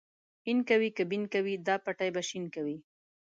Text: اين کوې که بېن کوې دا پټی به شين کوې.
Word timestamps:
اين 0.47 0.59
کوې 0.69 0.89
که 0.97 1.03
بېن 1.09 1.23
کوې 1.33 1.55
دا 1.67 1.75
پټی 1.85 2.09
به 2.15 2.21
شين 2.29 2.45
کوې. 2.55 2.77